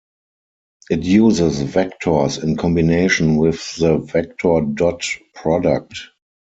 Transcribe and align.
It 0.89 1.03
uses 1.03 1.61
vectors 1.61 2.43
in 2.43 2.57
combination 2.57 3.35
with 3.37 3.75
the 3.75 3.99
vector 3.99 4.61
dot 4.61 5.03
product. 5.35 5.93